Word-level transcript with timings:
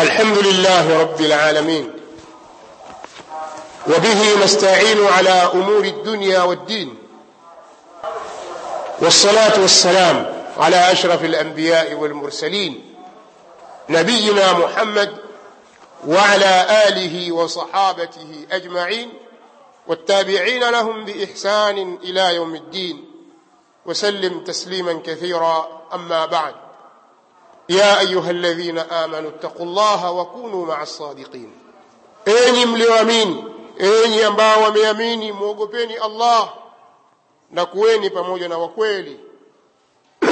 الحمد 0.00 0.38
لله 0.38 1.00
رب 1.00 1.20
العالمين. 1.20 1.92
وبه 3.86 4.44
نستعين 4.44 5.06
على 5.06 5.30
أمور 5.30 5.84
الدنيا 5.84 6.42
والدين. 6.42 6.94
والصلاة 9.00 9.60
والسلام 9.60 10.44
على 10.58 10.92
أشرف 10.92 11.24
الأنبياء 11.24 11.94
والمرسلين. 11.94 12.94
نبينا 13.88 14.52
محمد 14.52 15.16
وعلى 16.06 16.66
آله 16.88 17.32
وصحابته 17.32 18.46
أجمعين. 18.52 19.12
والتابعين 19.86 20.70
لهم 20.70 21.04
بإحسان 21.04 21.98
إلى 22.02 22.34
يوم 22.34 22.54
الدين. 22.54 23.10
وسلم 23.86 24.44
تسليما 24.44 25.02
كثيرا. 25.06 25.82
أما 25.94 26.26
بعد. 26.26 26.54
ya 27.70 27.98
ayuha 27.98 28.30
alladhina 28.30 28.90
amanu 28.90 29.28
ittaqullaha 29.28 30.10
wa 30.12 30.24
kunu 30.26 30.66
maa 30.66 30.86
sadiqin, 30.86 31.50
enyi 32.24 32.66
mlioamini, 32.66 33.44
enyi 33.78 34.22
ambao 34.22 34.62
wameamini, 34.62 35.32
mwogopeni 35.32 35.94
Allah 35.96 36.52
na 37.50 37.66
kuweni 37.66 38.10
pamoja 38.10 38.48
na 38.48 38.58
wakweli. 38.58 39.20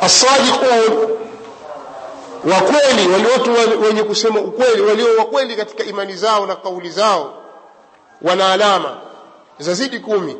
Asadiqun, 0.00 1.08
wakweli, 2.52 3.28
watu 3.32 3.52
wenye 3.82 4.02
kusema 4.02 4.40
ukweli, 4.40 4.82
walio 4.82 5.16
wakweli 5.18 5.56
katika 5.56 5.84
imani 5.84 6.16
zao 6.16 6.46
na 6.46 6.56
kauli 6.56 6.90
zao, 6.90 7.42
wana 8.22 8.52
alama 8.52 9.00
zazidi 9.58 9.98
kumi. 10.00 10.36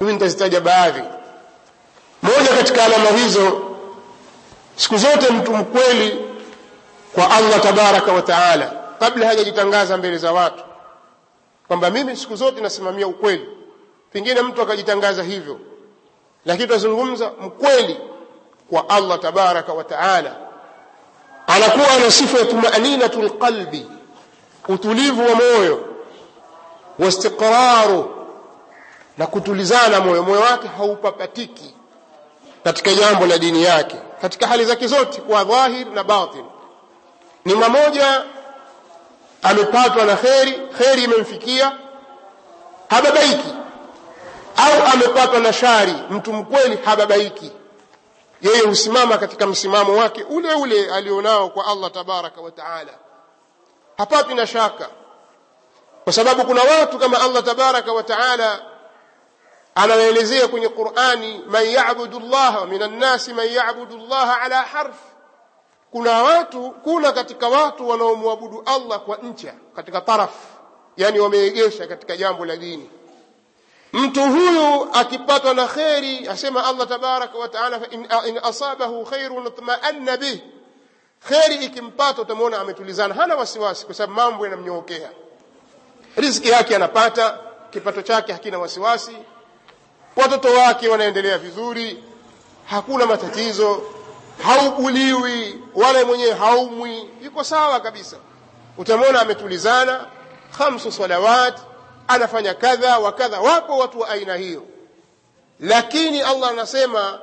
Mimi 0.00 0.12
nitazitaja 0.12 0.60
baadhi. 0.60 1.02
Moja 2.22 2.48
katika 2.48 2.84
alama 2.84 3.10
hizo 3.10 3.71
siku 4.76 4.96
zote 4.96 5.30
mtu 5.32 5.54
mkweli 5.54 6.18
kwa 7.14 7.30
allah 7.30 7.60
tabaraka 7.60 8.12
wa 8.12 8.22
taala 8.22 8.72
kabla 9.00 9.26
hajajitangaza 9.26 9.96
mbele 9.96 10.18
za 10.18 10.32
watu 10.32 10.64
kwamba 11.68 11.90
mimi 11.90 12.16
siku 12.16 12.36
zote 12.36 12.60
nasimamia 12.60 13.06
ukweli. 13.06 13.48
Pengine 14.12 14.42
mtu 14.42 14.62
akajitangaza 14.62 15.22
hivyo 15.22 15.58
lakini 16.46 16.66
tunazungumza 16.66 17.32
mkweli 17.40 18.00
kwa 18.70 18.88
allah 18.88 19.18
tabaraka 19.20 19.72
wa 19.72 19.84
taala. 19.84 20.36
Anakuwa 21.46 21.98
na 22.04 22.10
sifa 22.10 22.38
ya 22.38 22.44
tumaninatu 22.44 23.22
lqalbi 23.22 23.86
utulivu 24.68 25.26
wa 25.26 25.34
moyo 25.34 25.84
wastiqraru 26.98 28.26
na 29.18 29.26
kutulizana 29.26 30.00
moyo. 30.00 30.22
Moyo 30.22 30.40
wake 30.40 30.68
haupapatiki 30.68 31.74
katika 32.64 32.94
jambo 32.94 33.26
la 33.26 33.38
dini 33.38 33.62
yake 33.62 33.96
katika 34.22 34.46
hali 34.46 34.64
zake 34.64 34.86
zote 34.86 35.20
kwa 35.20 35.44
dhahir 35.44 35.86
na 35.86 36.04
batin. 36.04 36.44
Ni 37.44 37.54
mmoja 37.54 38.24
amepatwa 39.42 40.04
na 40.04 40.16
kheri 40.16 40.52
kheri 40.78 41.04
imemfikia 41.04 41.72
hababaiki. 42.90 43.54
Au 44.56 44.86
amepatwa 44.92 45.40
na 45.40 45.52
shari 45.52 45.94
mtu 46.10 46.32
mkweli 46.32 46.78
hababaiki. 46.84 47.52
Yeye 48.42 48.60
husimama 48.60 49.18
katika 49.18 49.46
msimamo 49.46 49.96
wake 49.96 50.22
ule 50.24 50.54
ule 50.54 50.94
alionao 50.94 51.48
kwa 51.48 51.66
allah 51.66 51.90
tabaraka 51.90 52.40
wa 52.40 52.50
taala. 52.50 52.92
Hapati 53.98 54.34
na 54.34 54.46
shaka. 54.46 54.88
Kwa 56.04 56.12
sababu 56.12 56.44
kuna 56.44 56.62
watu 56.62 56.98
kama 56.98 57.20
allah 57.22 57.42
tabaraka 57.42 57.92
wa 57.92 58.02
taala 58.02 58.60
anawaelezea 59.74 60.48
kwenye 60.48 60.68
qurani 60.68 61.40
man 61.48 61.66
yabudu 61.66 62.20
llaha 62.20 62.66
minan 62.66 62.98
nasi 62.98 63.32
man 63.34 63.48
yabudu 63.52 63.96
llaha 63.96 64.40
ala 64.40 64.62
harf. 64.62 64.96
Kuna 65.90 66.22
watu 66.22 66.70
kuna 66.70 67.12
katika 67.12 67.48
watu 67.48 67.88
wanaomwabudu 67.88 68.62
allah 68.66 69.00
kwa 69.00 69.16
ncha 69.16 69.54
katika 69.76 70.00
taraf 70.00 70.30
yani 70.96 71.18
wameegesha 71.20 71.86
katika 71.86 72.16
jambo 72.16 72.44
la 72.44 72.56
dini. 72.56 72.90
Mtu 73.92 74.22
huyu 74.22 74.88
akipatwa 74.92 75.54
na 75.54 75.66
kheri 75.66 76.28
asema 76.28 76.64
allah 76.66 76.88
tabaraka 76.88 77.38
wa 77.38 77.48
taala 77.48 77.80
in, 77.90 78.06
in 78.26 78.40
asabahu 78.42 79.04
khairun 79.04 79.50
tmaanna 79.52 80.16
bih. 80.16 80.40
Kheri 81.28 81.54
ikimpata 81.54 82.22
utamwona 82.22 82.58
ametulizana. 82.58 83.14
Hana 83.14 83.36
wasiwasi 83.36 83.86
kwa 83.86 83.94
sababu 83.94 84.12
mambo 84.14 84.44
yanamnyookea. 84.44 85.10
Riziki 86.16 86.48
yake 86.48 86.76
anapata 86.76 87.38
kipato 87.70 88.02
chake 88.02 88.32
hakina 88.32 88.58
wasiwasi 88.58 89.16
watoto 90.16 90.48
wake 90.54 90.88
wanaendelea 90.88 91.38
vizuri 91.38 92.04
hakuna 92.66 93.06
matatizo 93.06 93.82
haubuliwi 94.42 95.60
wala 95.74 96.04
mwenyewe 96.04 96.32
haumwi 96.32 97.10
yuko 97.22 97.44
sawa 97.44 97.80
kabisa 97.80 98.16
utamwona 98.78 99.20
ametulizana 99.20 100.06
khamsu 100.58 100.92
salawat 100.92 101.58
anafanya 102.08 102.54
kadha 102.54 102.98
wa 102.98 103.12
kadha 103.12 103.40
wapo 103.40 103.78
watu 103.78 104.00
wa 104.00 104.08
aina 104.08 104.34
hiyo 104.36 104.62
lakini 105.60 106.20
allah 106.22 106.50
anasema 106.50 107.18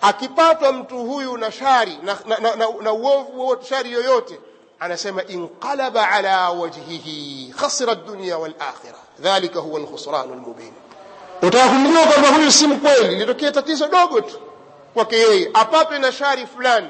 akipatwa 0.00 0.72
mtu 0.72 0.98
huyu 0.98 1.36
na 1.36 1.52
shari 1.52 1.98
na, 2.02 2.18
na, 2.26 2.38
na, 2.38 2.56
na, 2.56 2.66
na 2.82 2.92
uovu 2.92 3.40
wowote 3.40 3.66
shari 3.66 3.92
yoyote 3.92 4.40
anasema 4.80 5.24
inqalaba 5.24 6.10
ala 6.10 6.50
wajhihi 6.50 7.54
khasira 7.58 7.94
dunya 7.94 8.38
walakhira 8.38 8.98
dhalika 9.18 9.60
huwa 9.60 9.80
lkhusranu 9.80 10.34
lmubin 10.34 10.72
utaka 11.42 11.68
kumjua 11.68 12.02
kwamba 12.06 12.28
huyu 12.28 12.50
si 12.52 12.66
mkweli 12.66 13.16
litokea 13.16 13.52
tatizo 13.52 13.88
dogo 13.88 14.20
tu 14.20 14.40
kwake 14.94 15.16
yeye. 15.18 15.50
Apatwe 15.54 15.98
na 15.98 16.12
shari 16.12 16.46
fulani. 16.46 16.88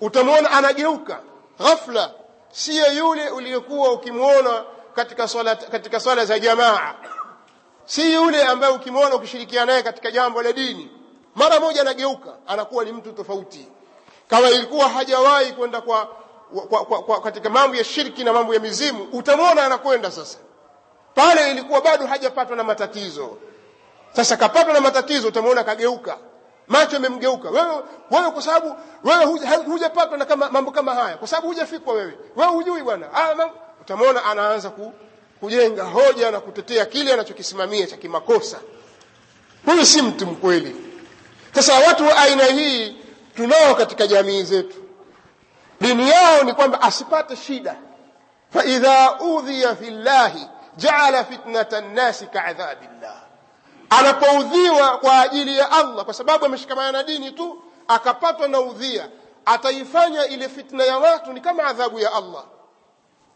Utamwona 0.00 0.50
anageuka. 0.50 1.20
Ghafla 1.58 2.10
siyo 2.52 2.92
yule 2.92 3.28
uliyekuwa 3.30 3.92
ukimwona 3.92 4.64
katika 4.94 5.28
swala, 5.28 5.56
katika 5.56 6.00
swala 6.00 6.24
za 6.24 6.38
jamaa. 6.38 6.94
Si 7.84 8.14
yule 8.14 8.42
ambaye 8.42 8.72
ukimwona 8.74 9.14
ukishirikiana 9.14 9.66
naye 9.66 9.82
katika 9.82 10.10
jambo 10.10 10.42
la 10.42 10.52
dini. 10.52 10.90
Mara 11.34 11.60
moja 11.60 11.80
anageuka 11.80 12.32
anakuwa 12.46 12.84
ni 12.84 12.92
mtu 12.92 13.12
tofauti. 13.12 13.68
Kama 14.28 14.50
ilikuwa 14.50 14.88
hajawahi 14.88 15.52
kwenda 15.52 15.80
kwa, 15.80 16.08
kwa, 16.68 16.84
kwa, 16.84 17.02
kwa 17.02 17.20
katika 17.20 17.50
mambo 17.50 17.76
ya 17.76 17.84
shirki 17.84 18.24
na 18.24 18.32
mambo 18.32 18.54
ya 18.54 18.60
mizimu 18.60 19.08
utamwona 19.12 19.64
anakwenda 19.64 20.10
sasa. 20.10 20.38
Pale 21.14 21.50
ilikuwa 21.50 21.80
bado 21.80 22.06
hajapatwa 22.06 22.56
na 22.56 22.64
matatizo 22.64 23.36
sasa 24.16 24.36
kapatwa 24.36 24.72
na 24.72 24.80
matatizo 24.80 25.28
utamwona 25.28 25.64
kageuka. 25.64 26.18
Macho 26.68 26.94
yamemgeuka. 26.94 27.50
Wewe 27.50 27.82
wewe 28.10 28.30
kwa 28.30 28.42
sababu 28.42 28.76
wewe 29.04 29.24
hujapatwa 29.66 30.18
na 30.18 30.24
kama 30.24 30.50
mambo 30.50 30.70
kama 30.70 30.94
haya. 30.94 31.16
Kwa 31.16 31.28
sababu 31.28 31.48
hujafikwa 31.48 31.94
wewe. 31.94 32.18
Wewe 32.36 32.50
hujui 32.52 32.82
bwana. 32.82 33.06
Utamwona 33.80 34.24
anaanza 34.24 34.70
ku, 34.70 34.92
kujenga 35.40 35.84
hoja 35.84 36.30
na 36.30 36.40
kutetea 36.40 36.86
kile 36.86 37.12
anachokisimamia 37.12 37.86
cha 37.86 37.96
kimakosa. 37.96 38.58
Huyu 39.66 39.86
si 39.86 40.02
mtu 40.02 40.26
mkweli. 40.26 40.76
Sasa 41.54 41.74
watu 41.74 42.06
wa 42.06 42.16
aina 42.16 42.44
hii 42.44 42.96
tunao 43.36 43.74
katika 43.74 44.06
jamii 44.06 44.42
zetu. 44.42 44.76
Dini 45.80 46.10
yao 46.10 46.42
ni 46.42 46.52
kwamba 46.52 46.82
asipate 46.82 47.36
shida. 47.36 47.76
Faidha 48.52 49.20
udhiya 49.20 49.76
fi 49.76 49.90
llahi 49.90 50.46
jaala 50.76 51.24
fitnata 51.24 51.80
nnasi 51.80 52.26
kaadhabillah 52.26 53.23
anapoudhiwa 53.98 54.98
kwa 54.98 55.20
ajili 55.20 55.58
ya 55.58 55.72
allah 55.72 56.04
kwa 56.04 56.14
sababu 56.14 56.44
ameshikamana 56.44 56.92
na 56.92 57.02
dini 57.02 57.30
tu 57.32 57.62
akapatwa 57.88 58.48
na 58.48 58.60
udhia 58.60 59.08
ataifanya 59.44 60.26
ile 60.26 60.48
fitna 60.48 60.84
ya 60.84 60.98
watu 60.98 61.32
ni 61.32 61.40
kama 61.40 61.64
adhabu 61.64 61.98
ya 62.00 62.12
allah. 62.12 62.44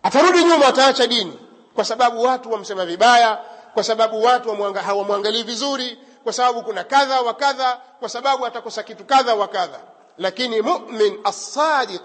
Atarudi 0.03 0.45
nyuma 0.45 0.67
ataacha 0.67 1.07
dini 1.07 1.39
kwa 1.75 1.85
sababu 1.85 2.23
watu 2.23 2.53
wamsema 2.53 2.87
vibaya 2.87 3.39
kwa 3.75 3.85
sababu 3.85 4.23
watu 4.25 4.57
hawamwangalii 4.87 5.43
vizuri 5.43 5.99
kwa 6.25 6.33
sababu 6.33 6.63
kuna 6.63 6.85
kadha 6.85 7.21
wa 7.21 7.35
kadha 7.35 7.81
kwa 8.01 8.09
sababu 8.09 8.47
atakosa 8.47 8.83
kitu 8.83 9.05
kadha 9.05 9.35
wa 9.35 9.49
kadha. 9.49 9.81
Lakini 10.19 10.63
mumin 10.63 11.19
assadiq 11.25 12.03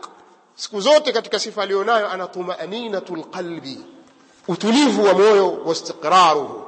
siku 0.56 0.82
zote 0.82 1.12
katika 1.12 1.40
sifa 1.40 1.64
aliyonayo 1.64 2.10
ana 2.12 2.28
tumaninatu 2.28 3.16
lqalbi 3.16 3.86
utulivu 4.48 5.04
wa 5.06 5.14
moyo 5.14 5.60
wastiqraruhu 5.66 6.63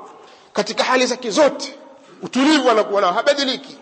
katika 0.56 0.84
hali 0.84 1.06
zake 1.06 1.30
zote. 1.31 1.75
Utulivu 2.22 2.69
anakuwa 2.69 3.02
nao 3.02 3.13
habadiliki. 3.13 3.78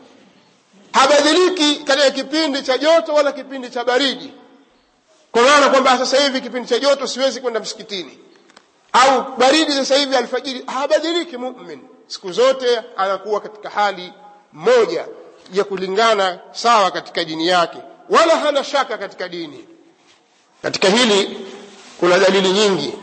Habadiliki 0.94 1.76
katika 1.76 2.12
kipindi 2.12 2.62
cha 2.62 2.78
joto 2.78 3.14
wala 3.14 3.32
kipindi 3.32 3.70
cha 3.70 3.84
baridi. 3.84 4.34
Kwa 5.32 5.42
maana 5.42 5.70
kwamba 5.70 5.98
sasa 5.98 6.18
hivi 6.24 6.42
kipindi 6.42 6.70
cha 6.70 6.80
joto 6.80 7.08
siwezi 7.08 7.42
kwenda 7.42 7.60
msikitini. 7.60 8.20
Au 8.94 9.38
baridi 9.38 9.72
sasa 9.72 9.96
hivi 9.96 10.16
alfajiri 10.16 10.64
habadiliki 10.68 11.38
mumin. 11.38 11.80
Siku 12.08 12.32
zote 12.32 12.82
anakuwa 12.98 13.42
katika 13.42 13.70
hali 13.70 14.14
moja 14.54 15.08
ya 15.54 15.64
kulingana 15.64 16.40
sawa 16.52 16.92
katika 16.92 17.24
dini 17.24 17.48
yake. 17.48 17.78
Wala 18.10 18.36
hana 18.40 18.64
shaka 18.64 18.98
katika 18.98 19.30
dini. 19.30 19.66
Katika 20.62 20.90
hili 20.90 21.40
kuna 22.00 22.20
dalili 22.20 22.50
nyingi 22.52 22.94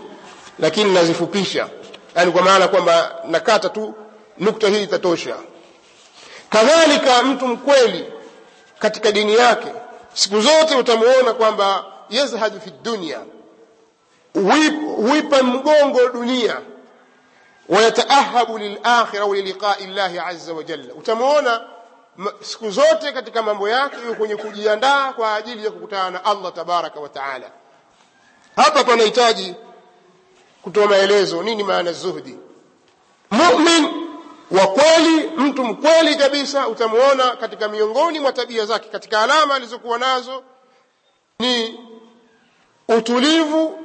lakini 0.58 0.92
nazifupisha 0.94 1.68
yani 2.14 2.32
kwa 2.32 2.42
maana 2.42 2.68
kwamba 2.68 3.14
nakata 3.24 3.68
tu 3.68 3.94
nukta 4.38 4.68
hii 4.68 4.82
itatosha. 4.82 5.36
Kadhalika 6.50 7.22
mtu 7.22 7.46
mkweli 7.48 8.12
katika 8.78 9.12
dini 9.12 9.34
yake 9.34 9.72
siku 10.14 10.40
zote 10.40 10.74
utamuona 10.76 11.32
kwamba 11.32 11.84
yazhadu 12.10 12.60
fi 12.60 12.70
dunya 12.82 13.20
huipa 14.96 15.42
mgongo 15.42 16.08
dunia. 16.08 16.60
Wayataahabu 17.68 18.58
lilakhira 18.58 19.24
waliliqai 19.24 19.74
liliqai 19.80 19.94
llahi 19.94 20.18
azza 20.18 20.52
wajalla 20.52 20.94
utamuona 20.94 21.60
siku 22.40 22.70
zote 22.70 23.12
katika 23.12 23.42
mambo 23.42 23.68
yake 23.68 23.96
yuko 23.96 24.14
kwenye 24.14 24.36
kujiandaa 24.36 25.12
kwa 25.12 25.34
ajili 25.34 25.64
ya 25.64 25.70
kukutana 25.70 26.10
na 26.10 26.24
allah 26.24 26.52
tabaraka 26.52 27.00
wa 27.00 27.08
taala. 27.08 27.50
Hapa 28.56 28.84
panahitaji 28.84 29.54
kutoa 30.62 30.86
maelezo. 30.86 31.42
Nini 31.42 31.64
maana 31.64 31.92
zuhdi? 31.92 32.38
Mumin 33.30 33.88
wa 34.50 34.66
kweli 34.66 35.30
mtu 35.36 35.64
mkweli 35.64 36.14
kabisa 36.16 36.68
utamuona 36.68 37.36
katika 37.36 37.68
miongoni 37.68 38.20
mwa 38.20 38.32
tabia 38.32 38.66
zake 38.66 38.88
katika 38.88 39.22
alama 39.22 39.54
alizokuwa 39.54 39.98
nazo 39.98 40.42
ni 41.38 41.80
utulivu 42.88 43.78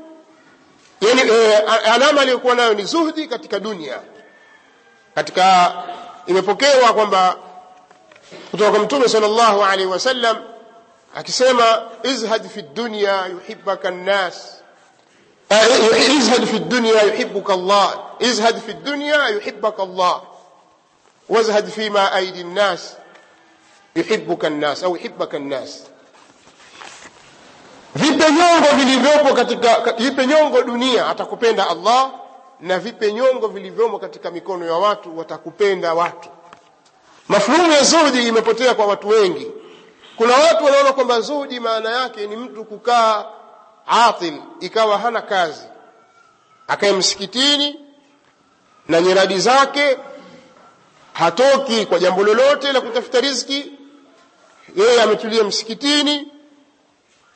yani 1.02 1.22
e, 1.32 1.56
alama 1.94 2.22
aliyokuwa 2.22 2.56
nayo 2.56 2.74
ni 2.74 2.84
zuhdi 2.86 3.28
katika 3.28 3.60
dunia. 3.60 4.00
Katika 5.16 5.74
imepokewa 6.28 6.94
kwamba 6.94 7.36
kutoka 8.52 8.72
kwa 8.72 8.80
mtume 8.80 9.10
sallallahu 9.10 9.64
alaihi 9.64 9.86
wasallam 9.92 10.38
akisema 11.16 11.82
izhad 12.04 12.50
fi 12.50 12.62
dunya 12.62 13.26
yuhibbaka 13.26 13.92
nnas 13.92 14.64
izhad 16.18 16.46
fi 16.46 16.60
dunya 16.60 17.02
yuhibbuka 17.04 17.54
Allah 17.54 18.00
izhad 18.20 18.60
fi 18.62 18.74
dunya 18.74 19.30
yuhibbaka 19.30 19.84
Allah 19.84 20.22
wazhad 21.30 21.68
fima 21.70 22.12
aidi 22.12 22.44
nnas 22.44 22.98
yuhibbuka 23.96 24.50
nnas 24.50 24.84
au 24.84 24.96
yuhibbaka 24.96 25.40
nnas 25.40 25.84
vipe 27.96 28.32
nyongo 28.32 28.68
vilivyopo 28.76 29.34
katika 29.34 29.94
vipe 29.98 30.28
nyongo 30.28 30.62
dunia 30.62 31.08
atakupenda 31.10 31.70
Allah 31.70 32.12
na 32.62 32.80
vipe 32.80 33.14
nyongo 33.14 33.48
vilivyomo 33.48 34.00
katika 34.00 34.32
mikono 34.32 34.66
ya 34.66 34.74
watu 34.74 35.18
watakupenda 35.18 35.94
watu. 35.94 36.30
Mafhumu 37.28 37.72
ya 37.72 37.84
zuhdi 37.84 38.28
imepotea 38.28 38.76
kwa 38.76 38.86
watu 38.86 39.08
wengi. 39.08 39.52
Kuna 40.18 40.34
watu 40.34 40.66
wanaona 40.66 40.94
kwamba 40.94 41.22
zuhdi 41.22 41.60
maana 41.60 41.90
yake 41.90 42.28
ni 42.28 42.36
mtu 42.36 42.66
kukaa 42.66 43.26
atil 43.88 44.34
ikawa 44.60 44.98
hana 44.98 45.22
kazi. 45.22 45.64
Akae 46.68 46.92
msikitini 46.92 47.80
na 48.88 49.02
nyiradi 49.02 49.40
zake 49.40 49.98
hatoki 51.14 51.86
kwa 51.86 52.00
jambo 52.00 52.24
lolote 52.24 52.72
la 52.74 52.82
kutafuta 52.82 53.22
riziki. 53.22 53.72
Yeye 54.76 55.02
ametulia 55.02 55.44
msikitini 55.44 56.32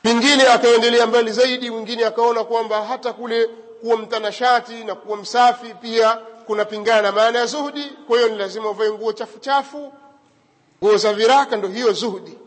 pengine 0.02 0.46
akaendelea 0.46 1.06
mbali 1.06 1.32
zaidi 1.32 1.70
mwingine 1.70 2.04
akaona 2.06 2.44
kwamba 2.44 2.84
hata 2.84 3.12
kule 3.12 3.46
kuwa 3.80 3.96
mtanashati 3.96 4.84
na 4.84 4.94
kuwa 4.94 5.16
msafi 5.16 5.74
pia 5.74 6.14
kunapingana 6.46 7.02
na 7.02 7.12
maana 7.12 7.38
ya 7.38 7.46
zuhudi. 7.46 7.84
Kwa 8.06 8.16
hiyo 8.16 8.28
ni 8.28 8.38
lazima 8.38 8.70
uvae 8.70 8.90
nguo 8.92 9.12
chafu 9.12 9.38
chafu 9.38 9.92
nguo 10.84 10.96
za 10.96 11.12
viraka 11.12 11.56
ndo 11.56 11.68
hiyo 11.68 11.92
zuhudi. 11.92 12.38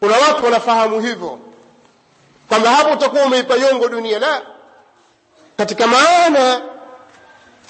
Kuna 0.00 0.16
watu 0.18 0.44
wanafahamu 0.44 1.00
hivyo 1.00 1.38
kwamba 2.48 2.70
hapo 2.70 2.90
utakuwa 2.92 3.22
umeipa 3.24 3.54
yongo 3.54 3.88
dunia. 3.88 4.18
La 4.18 4.42
katika 5.56 5.86
maana 5.86 6.60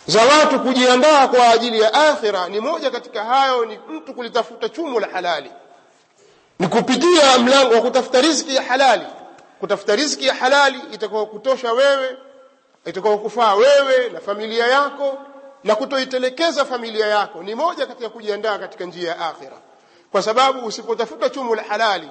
za 0.06 0.22
watu 0.22 0.60
kujiandaa 0.60 1.28
kwa 1.28 1.48
ajili 1.50 1.80
ya 1.80 1.94
akhira 1.94 2.48
ni 2.48 2.60
moja 2.60 2.90
katika 2.90 3.25
hayo 3.25 3.64
ni 3.64 3.78
mtu 3.88 4.14
kulitafuta 4.14 4.69
chumo 4.69 5.00
la 5.00 5.08
halali. 5.12 5.50
Ni 6.58 6.69
kupitia 6.69 7.38
mlango 7.38 7.75
wa 7.75 7.80
kutafuta 7.80 8.20
riziki 8.20 8.54
ya 8.56 8.62
halali. 8.62 9.06
Kutafuta 9.60 9.96
riziki 9.96 10.26
ya 10.26 10.34
halali 10.34 10.80
itakuwa 10.92 11.26
kutosha 11.26 11.72
wewe 11.72 12.16
itakuwa 12.84 13.19
kufaa 13.19 13.54
wewe 13.54 14.08
na 14.08 14.20
familia 14.20 14.66
yako 14.66 15.19
na 15.64 15.75
kutoitelekeza 15.75 16.64
familia 16.64 17.06
yako. 17.06 17.42
Ni 17.42 17.54
moja 17.54 17.86
katika 17.86 18.08
kujiandaa 18.08 18.58
katika 18.58 18.84
njia 18.84 19.08
ya 19.10 19.28
akhira. 19.28 19.56
Kwa 20.12 20.22
sababu 20.22 20.66
usipotafuta 20.66 21.30
chumo 21.30 21.54
la 21.54 21.62
halali 21.62 22.10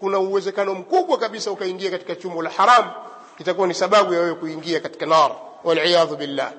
kuna 0.00 0.18
uwezekano 0.18 0.74
mkubwa 0.74 1.18
kabisa 1.18 1.50
ukaingia 1.50 1.90
katika 1.90 2.14
chumo 2.16 2.42
la 2.42 2.50
haram 2.50 2.90
itakuwa 3.38 3.66
ni 3.66 3.74
sababu 3.74 4.14
ya 4.14 4.20
wewe 4.20 4.34
kuingia 4.34 4.80
katika 4.80 5.06
nar 5.06 5.32
waliyadhu 5.64 6.16
billah. 6.16 6.52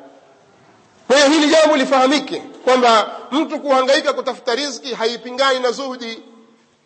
Kwa 1.07 1.17
hili 1.25 1.47
jambo 1.49 1.75
lifahamike 1.77 2.43
kwamba 2.63 3.19
mtu 3.31 3.59
kuhangaika 3.59 4.13
kutafuta 4.13 4.55
riziki 4.55 4.93
haipingani 4.93 5.59
na 5.59 5.71
zuhudi 5.71 6.23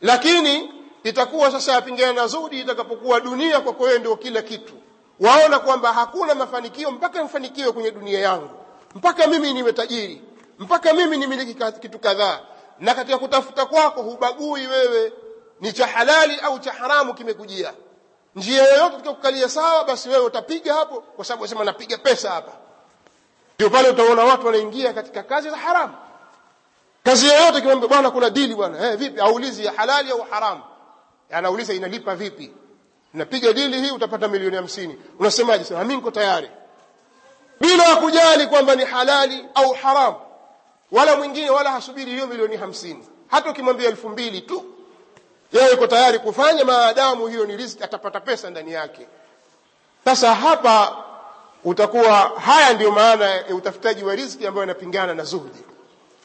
lakini 0.01 0.71
itakuwa 1.03 1.51
sasa 1.51 1.71
yapingana 1.71 2.13
na 2.13 2.27
zuhudi 2.27 2.59
itakapokuwa 2.59 3.19
dunia 3.19 3.59
kwako 3.61 3.83
wewe 3.83 3.99
ndio 3.99 4.15
kila 4.15 4.41
kitu. 4.41 4.73
Waona 5.19 5.59
kwamba 5.59 5.93
hakuna 5.93 6.35
mafanikio 6.35 6.91
mpaka 6.91 7.23
mfanikiwe 7.23 7.71
kwenye 7.71 7.91
dunia 7.91 8.19
yangu 8.19 8.49
mpaka 8.95 9.27
mimi 9.27 9.53
niwe 9.53 9.73
tajiri 9.73 10.21
mpaka 10.59 10.93
mimi 10.93 11.17
nimiliki 11.17 11.55
kitu 11.81 11.99
kadhaa 11.99 12.39
na 12.79 12.95
katika 12.95 13.17
kutafuta 13.17 13.65
kwako 13.65 14.01
hubagui 14.01 14.67
wewe 14.67 15.13
ni 15.61 15.73
cha 15.73 15.87
halali 15.87 16.35
au 16.39 16.59
cha 16.59 16.71
haramu 16.73 17.13
kimekujia. 17.13 17.73
Njia 18.35 18.63
yoyote 18.63 18.95
tukakukalia 18.97 19.49
sawa 19.49 19.83
basi 19.83 20.09
wewe 20.09 20.25
utapiga 20.25 20.73
hapo 20.73 21.01
kwa 21.01 21.25
sababu 21.25 21.41
unasema 21.43 21.63
napiga 21.63 21.97
pesa 21.97 22.31
hapa. 22.31 22.51
Ndio 23.55 23.69
pale 23.69 23.89
utaona 23.89 24.23
watu 24.23 24.45
wanaingia 24.45 24.93
katika 24.93 25.23
kazi 25.23 25.49
za 25.49 25.57
haramu. 25.57 25.93
Kazi 27.03 27.27
yoyote 27.27 27.61
kimwambia 27.61 27.89
bwana 27.89 28.11
kuna 28.11 28.29
dili 28.29 28.55
bwana. 28.55 28.91
Eh 28.91 28.97
vipi? 28.97 29.19
Aulizi 29.21 29.65
ya 29.65 29.71
halali 29.71 30.11
au 30.11 30.21
haramu? 30.21 30.61
Anauliza 31.31 31.73
inalipa 31.73 32.15
vipi? 32.15 32.51
Napiga 33.13 33.53
dili 33.53 33.81
hii 33.81 33.91
utapata 33.91 34.27
milioni 34.27 34.55
hamsini. 34.55 34.97
Unasemaje? 35.19 35.63
Sema 35.63 35.79
mimi 35.83 35.95
niko 35.95 36.11
tayari. 36.11 36.51
Bila 37.59 37.95
kujali 37.95 38.47
kwamba 38.47 38.75
ni 38.75 38.85
halali 38.85 39.45
au 39.55 39.73
haramu. 39.73 40.15
Wala 40.91 41.15
mwingine 41.17 41.49
wala 41.49 41.71
hasubiri 41.71 42.11
hiyo 42.11 42.27
milioni 42.27 42.57
hamsini. 42.57 43.07
Hata 43.27 43.49
ukimwambia 43.49 43.87
elfu 43.89 44.09
mbili 44.09 44.41
tu 44.41 44.63
yeye 45.53 45.71
yuko 45.71 45.87
tayari 45.87 46.19
kufanya 46.19 46.65
maadamu 46.65 47.27
hiyo 47.27 47.45
ni 47.45 47.57
riziki 47.57 47.83
atapata 47.83 48.19
pesa 48.19 48.49
ndani 48.49 48.71
yake. 48.73 49.07
Sasa 50.05 50.35
hapa 50.35 50.97
utakuwa 51.63 52.13
haya 52.45 52.73
ndiyo 52.73 52.91
maana 52.91 53.25
ya 53.29 53.55
utafutaji 53.55 54.03
wa 54.03 54.15
riziki 54.15 54.47
ambayo 54.47 54.63
inapingana 54.63 55.13
na 55.13 55.23
zuhdi. 55.23 55.59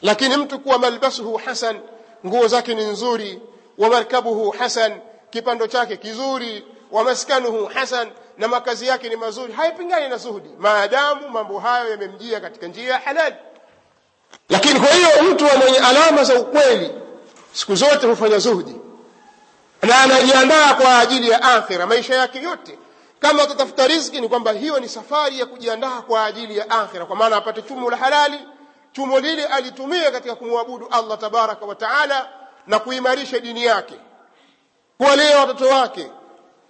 Lakini 0.01 0.37
mtu 0.37 0.59
kuwa 0.59 0.79
malbasuhu 0.79 1.37
hasan 1.37 1.79
nguo 2.25 2.47
zake 2.47 2.75
ni 2.75 2.83
nzuri 2.83 3.41
wa 3.77 3.89
markabuhu 3.89 4.49
hasan 4.51 4.99
kipando 5.29 5.67
chake 5.67 5.97
kizuri 5.97 6.65
wa 6.91 7.03
maskanuhu 7.03 7.65
hasan 7.65 8.09
na 8.37 8.47
makazi 8.47 8.87
yake 8.87 9.09
ni 9.09 9.15
mazuri 9.15 9.53
haipingani 9.53 10.07
na 10.09 10.17
zuhudi, 10.17 10.49
maadamu 10.59 11.29
mambo 11.29 11.59
hayo 11.59 11.91
yamemjia 11.91 12.39
katika 12.41 12.67
njia 12.67 12.89
ya 12.93 12.99
halali 12.99 13.35
lakini 14.49 14.79
kwa 14.79 14.89
hiyo 14.89 15.09
mtu 15.23 15.43
mwenye 15.57 15.77
alama 15.79 16.23
za 16.23 16.39
ukweli 16.39 16.91
siku 17.53 17.75
zote 17.75 18.07
hufanya 18.07 18.37
zuhdi 18.37 18.75
na 19.81 20.01
anajiandaa 20.01 20.73
kwa 20.73 20.99
ajili 20.99 21.29
ya 21.29 21.41
akhira 21.43 21.85
maisha 21.87 22.15
yake 22.15 22.41
yote. 22.41 22.79
Kama 23.19 23.43
atatafuta 23.43 23.87
riziki 23.87 24.21
ni 24.21 24.29
kwamba 24.29 24.51
hiyo 24.51 24.79
ni 24.79 24.89
safari 24.89 25.39
ya 25.39 25.45
kujiandaa 25.45 26.01
kwa 26.01 26.25
ajili 26.25 26.57
ya 26.57 26.69
akhira 26.69 27.05
kwa 27.05 27.15
maana 27.15 27.35
apate 27.35 27.61
chumo 27.61 27.89
la 27.91 27.97
halali 27.97 28.39
chumo 28.91 29.19
lile 29.19 29.45
alitumia 29.45 30.11
katika 30.11 30.35
kumwabudu 30.35 30.87
allah 30.91 31.17
tabaraka 31.17 31.65
wa 31.65 31.75
taala 31.75 32.29
na 32.67 32.79
kuimarisha 32.79 33.39
dini 33.39 33.63
yake. 33.65 33.95
Kuwalea 34.97 35.39
watoto 35.39 35.67
wake 35.67 36.11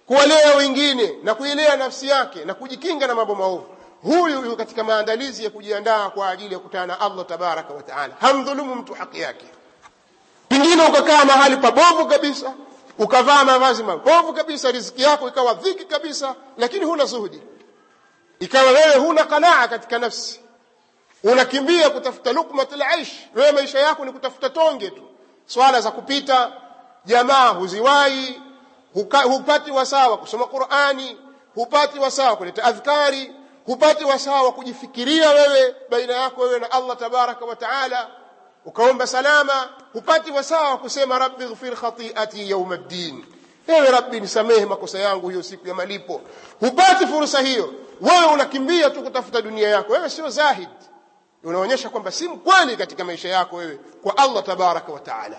kuwalea 0.06 0.54
wengine 0.56 1.14
na 1.22 1.34
kuilea 1.34 1.76
nafsi 1.76 2.08
yake 2.08 2.44
na 2.44 2.54
kujikinga 2.54 3.06
na 3.06 3.14
mambo 3.14 3.34
maovu. 3.34 3.66
Huyu 4.02 4.40
yuko 4.44 4.56
katika 4.56 4.84
maandalizi 4.84 5.44
ya 5.44 5.50
kujiandaa 5.50 6.10
kwa 6.10 6.28
ajili 6.30 6.54
ya 6.54 6.60
kutana 6.60 6.86
na 6.86 7.00
allah 7.00 7.26
tabaraka 7.26 7.74
wa 7.74 7.82
taala. 7.82 8.14
Hamdhulumu 8.20 8.74
mtu 8.74 8.94
haki 8.94 9.20
yake. 9.20 9.46
Pengine 10.48 10.82
ukakaa 10.82 11.24
mahali 11.24 11.56
pabovu 11.56 12.06
kabisa 12.06 12.52
ukavaa 12.98 13.44
mavazi 13.44 13.82
mabovu 13.82 14.32
kabisa 14.32 14.70
riziki 14.70 15.02
yako 15.02 15.28
ikawa 15.28 15.54
dhiki 15.54 15.84
kabisa 15.84 16.34
lakini 16.56 16.84
huna 16.84 17.04
zuhudi. 17.04 17.42
Ikawa 18.40 18.70
wewe 18.70 18.94
huna 18.96 19.24
qanaa 19.24 19.68
katika 19.68 19.98
nafsi. 19.98 20.40
Unakimbia 21.24 21.90
kutafuta 21.90 22.32
lukmatul 22.32 22.82
aish. 22.82 23.12
Wewe 23.34 23.52
maisha 23.52 23.78
yako 23.78 24.04
ni 24.04 24.12
kutafuta 24.12 24.50
tonge 24.50 24.90
tu. 24.90 25.02
Swala 25.46 25.80
za 25.80 25.90
kupita 25.90 26.52
jamaa 27.04 27.48
huziwai 27.48 28.42
hupati 29.24 29.70
wasawa 29.70 30.08
wa 30.08 30.18
kusoma 30.18 30.46
qurani 30.46 31.16
hupati 31.54 31.98
wasawa 31.98 32.30
wa 32.30 32.36
kuleta 32.36 32.64
adhkari 32.64 33.32
hupati 33.66 34.04
wasawa 34.04 34.42
wa 34.42 34.52
kujifikiria 34.52 35.30
wewe 35.30 35.74
baina 35.90 36.12
yako 36.14 36.40
wewe 36.42 36.58
na 36.58 36.70
allah 36.70 36.96
tabaraka 36.96 37.44
wa 37.44 37.56
taala 37.56 38.10
ukaomba 38.68 39.06
salama 39.06 39.68
hupati 39.92 40.30
wasaa 40.30 40.70
wa 40.70 40.78
kusema 40.78 41.18
rabbi 41.18 41.44
ighfir 41.44 41.76
khati'ati 41.76 42.50
yawm 42.50 42.72
ad-din. 42.72 43.24
Ewe 43.66 43.90
rabbi 43.90 44.20
nisamehe 44.20 44.66
makosa 44.66 44.98
yangu 44.98 45.28
hiyo 45.28 45.42
siku 45.42 45.68
ya 45.68 45.74
malipo. 45.74 46.20
Hupati 46.60 47.06
fursa 47.06 47.40
hiyo. 47.40 47.74
Wewe 48.00 48.24
unakimbia 48.24 48.90
tu 48.90 49.02
kutafuta 49.02 49.42
dunia 49.42 49.68
yako. 49.68 49.92
Wewe 49.92 50.10
sio 50.10 50.30
zahid. 50.30 50.68
Unaonyesha 51.44 51.88
kwamba 51.88 52.10
si 52.10 52.28
mkweli 52.28 52.76
katika 52.76 53.04
maisha 53.04 53.28
yako 53.28 53.56
wewe 53.56 53.78
kwa 54.02 54.16
allah 54.18 54.42
tabaraka 54.44 54.92
wa 54.92 55.00
taala. 55.00 55.36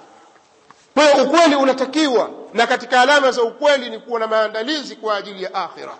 Kwa 0.93 1.23
ukweli 1.23 1.55
unatakiwa 1.55 2.29
na 2.53 2.67
katika 2.67 3.01
alama 3.01 3.31
za 3.31 3.43
ukweli 3.43 3.89
ni 3.89 3.99
kuwa 3.99 4.19
na 4.19 4.27
maandalizi 4.27 4.95
kwa 4.95 5.15
ajili 5.17 5.43
ya 5.43 5.53
akhira 5.53 5.97